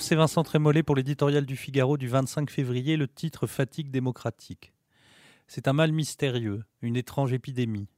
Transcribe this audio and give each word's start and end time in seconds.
C'est 0.00 0.14
Vincent 0.14 0.42
Trémollet 0.44 0.82
pour 0.82 0.94
l'éditorial 0.94 1.44
du 1.44 1.56
Figaro 1.56 1.96
du 1.96 2.08
25 2.08 2.50
février, 2.50 2.96
le 2.96 3.08
titre 3.08 3.46
Fatigue 3.46 3.90
démocratique. 3.90 4.72
C'est 5.46 5.66
un 5.66 5.72
mal 5.72 5.92
mystérieux, 5.92 6.62
une 6.82 6.96
étrange 6.96 7.32
épidémie. 7.32 7.88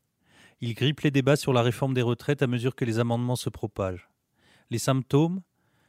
Il 0.61 0.75
grippe 0.75 1.01
les 1.01 1.11
débats 1.11 1.37
sur 1.37 1.53
la 1.53 1.63
réforme 1.63 1.95
des 1.95 2.03
retraites 2.03 2.43
à 2.43 2.47
mesure 2.47 2.75
que 2.75 2.85
les 2.85 2.99
amendements 2.99 3.37
se 3.37 3.51
propagent. 3.51 4.09
Les 4.71 4.79
symptômes 4.79 5.43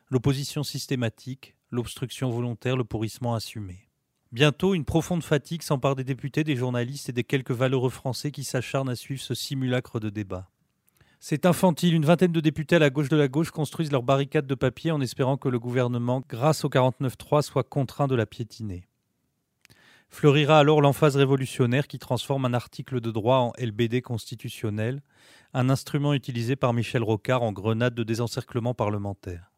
L'opposition 0.09 0.63
systématique, 0.63 1.55
l'obstruction 1.70 2.30
volontaire, 2.30 2.75
le 2.75 2.84
pourrissement 2.84 3.34
assumé. 3.34 3.88
Bientôt, 4.34 4.73
une 4.73 4.84
profonde 4.84 5.23
fatigue 5.23 5.62
s'empare 5.62 5.96
des 5.96 6.04
députés, 6.04 6.43
des 6.43 6.57
journalistes 6.57 7.07
et 7.07 7.14
des 7.14 7.23
quelques 7.23 7.52
valeureux 7.52 7.89
Français 7.89 8.32
qui 8.32 8.43
s'acharnent 8.43 8.89
à 8.89 8.96
suivre 8.96 9.21
ce 9.21 9.34
simulacre 9.34 10.02
de 10.02 10.09
débat. 10.09 10.50
C'est 11.23 11.45
infantile. 11.45 11.93
Une 11.93 12.03
vingtaine 12.03 12.31
de 12.31 12.39
députés 12.39 12.77
à 12.77 12.80
la 12.80 12.89
gauche 12.89 13.07
de 13.07 13.16
la 13.16 13.27
gauche 13.27 13.52
construisent 13.52 13.91
leur 13.91 14.02
barricade 14.02 14.48
de 14.48 14.55
papier 14.55 14.89
en 14.89 14.99
espérant 15.02 15.38
que 15.38 15.49
le 15.49 15.59
gouvernement, 15.59 16.23
grâce 16.27 16.66
au 16.66 16.70
49-3, 16.70 17.43
soit 17.43 17.63
contraint 17.63 18.07
de 18.07 18.16
la 18.16 18.25
piétiner. 18.25 18.88
Fleurira 20.09 20.57
alors 20.57 20.81
l'emphase 20.81 21.15
révolutionnaire 21.15 21.88
qui 21.88 21.99
transforme 21.99 22.45
un 22.45 22.55
article 22.55 23.02
de 23.02 23.12
droit 23.12 23.38
en 23.38 23.53
LBD 23.59 24.02
constitutionnel, 24.02 25.03
un 25.53 25.70
instrument 25.70 26.15
utilisé 26.15 26.55
par 26.55 26.73
Michel 26.73 27.03
Rocard 27.03 27.43
en 27.43 27.51
grenade 27.51 27.93
de 27.93 28.01
désencerclement 28.01 28.73
parlementaire. 28.73 29.51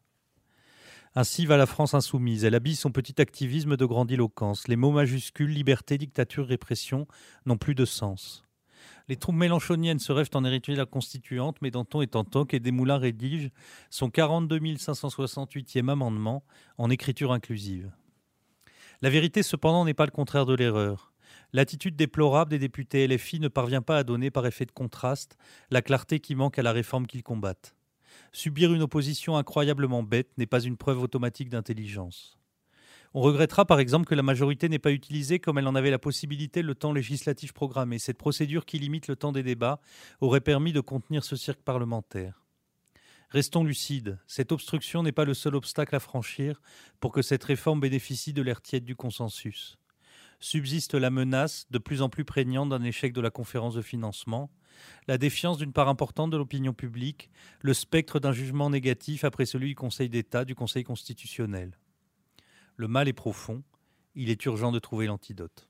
Ainsi 1.14 1.46
va 1.46 1.56
la 1.56 1.64
France 1.64 1.94
insoumise. 1.94 2.44
Elle 2.44 2.56
habille 2.56 2.76
son 2.76 2.92
petit 2.92 3.22
activisme 3.22 3.78
de 3.78 3.86
grandiloquence. 3.86 4.68
Les 4.68 4.76
mots 4.76 4.92
majuscules 4.92 5.50
liberté, 5.50 5.96
dictature, 5.96 6.46
répression 6.46 7.08
n'ont 7.46 7.56
plus 7.56 7.74
de 7.74 7.86
sens. 7.86 8.43
Les 9.08 9.16
troupes 9.16 9.34
mélanchoniennes 9.34 9.98
se 9.98 10.12
rêvent 10.12 10.30
en 10.34 10.44
héritier 10.44 10.72
de 10.74 10.78
la 10.78 10.86
constituante, 10.86 11.58
mais 11.60 11.70
Danton 11.70 12.00
est 12.00 12.16
en 12.16 12.24
toc 12.24 12.54
et 12.54 12.60
Desmoulins 12.60 12.96
rédige 12.96 13.50
son 13.90 14.08
42 14.08 14.58
568e 14.58 15.90
amendement 15.90 16.42
en 16.78 16.88
écriture 16.88 17.32
inclusive. 17.32 17.90
La 19.02 19.10
vérité, 19.10 19.42
cependant, 19.42 19.84
n'est 19.84 19.92
pas 19.92 20.06
le 20.06 20.10
contraire 20.10 20.46
de 20.46 20.54
l'erreur. 20.54 21.12
L'attitude 21.52 21.96
déplorable 21.96 22.50
des 22.50 22.58
députés 22.58 23.06
LFI 23.06 23.40
ne 23.40 23.48
parvient 23.48 23.82
pas 23.82 23.98
à 23.98 24.04
donner, 24.04 24.30
par 24.30 24.46
effet 24.46 24.64
de 24.64 24.72
contraste, 24.72 25.36
la 25.70 25.82
clarté 25.82 26.18
qui 26.18 26.34
manque 26.34 26.58
à 26.58 26.62
la 26.62 26.72
réforme 26.72 27.06
qu'ils 27.06 27.22
combattent. 27.22 27.76
Subir 28.32 28.72
une 28.72 28.82
opposition 28.82 29.36
incroyablement 29.36 30.02
bête 30.02 30.30
n'est 30.38 30.46
pas 30.46 30.62
une 30.62 30.76
preuve 30.76 31.02
automatique 31.02 31.50
d'intelligence. 31.50 32.38
On 33.16 33.20
regrettera 33.20 33.64
par 33.64 33.78
exemple 33.78 34.06
que 34.06 34.16
la 34.16 34.24
majorité 34.24 34.68
n'ait 34.68 34.80
pas 34.80 34.90
utilisé 34.90 35.38
comme 35.38 35.58
elle 35.58 35.68
en 35.68 35.76
avait 35.76 35.92
la 35.92 36.00
possibilité 36.00 36.62
le 36.62 36.74
temps 36.74 36.92
législatif 36.92 37.52
programmé. 37.52 38.00
Cette 38.00 38.18
procédure 38.18 38.66
qui 38.66 38.80
limite 38.80 39.06
le 39.06 39.14
temps 39.14 39.30
des 39.30 39.44
débats 39.44 39.80
aurait 40.20 40.40
permis 40.40 40.72
de 40.72 40.80
contenir 40.80 41.22
ce 41.22 41.36
cirque 41.36 41.62
parlementaire. 41.62 42.44
Restons 43.30 43.62
lucides, 43.62 44.18
cette 44.26 44.50
obstruction 44.50 45.04
n'est 45.04 45.12
pas 45.12 45.24
le 45.24 45.34
seul 45.34 45.54
obstacle 45.54 45.94
à 45.94 46.00
franchir 46.00 46.60
pour 46.98 47.12
que 47.12 47.22
cette 47.22 47.44
réforme 47.44 47.78
bénéficie 47.78 48.32
de 48.32 48.42
l'air 48.42 48.60
tiède 48.60 48.84
du 48.84 48.96
consensus. 48.96 49.78
Subsiste 50.40 50.94
la 50.94 51.10
menace, 51.10 51.66
de 51.70 51.78
plus 51.78 52.02
en 52.02 52.08
plus 52.08 52.24
prégnante, 52.24 52.70
d'un 52.70 52.82
échec 52.82 53.12
de 53.12 53.20
la 53.20 53.30
conférence 53.30 53.76
de 53.76 53.82
financement, 53.82 54.50
la 55.06 55.18
défiance 55.18 55.58
d'une 55.58 55.72
part 55.72 55.88
importante 55.88 56.30
de 56.30 56.36
l'opinion 56.36 56.72
publique, 56.72 57.30
le 57.60 57.74
spectre 57.74 58.18
d'un 58.18 58.32
jugement 58.32 58.70
négatif 58.70 59.22
après 59.22 59.46
celui 59.46 59.68
du 59.68 59.74
Conseil 59.76 60.08
d'État, 60.08 60.44
du 60.44 60.56
Conseil 60.56 60.82
constitutionnel. 60.82 61.78
Le 62.76 62.88
mal 62.88 63.06
est 63.06 63.12
profond, 63.12 63.62
il 64.16 64.30
est 64.30 64.44
urgent 64.46 64.72
de 64.72 64.80
trouver 64.80 65.06
l'antidote. 65.06 65.68